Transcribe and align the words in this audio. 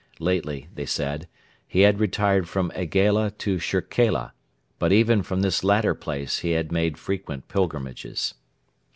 Lately, 0.17 0.67
they 0.73 0.87
said, 0.87 1.27
he 1.67 1.81
had 1.81 1.99
retired 1.99 2.49
from 2.49 2.71
Aigaila 2.73 3.37
to 3.37 3.59
Shirkela, 3.59 4.31
but 4.79 4.91
even 4.91 5.21
from 5.21 5.41
this 5.43 5.63
latter 5.63 5.93
place 5.93 6.39
he 6.39 6.53
had 6.53 6.71
made 6.71 6.97
frequent 6.97 7.47
pilgrimages. 7.47 8.33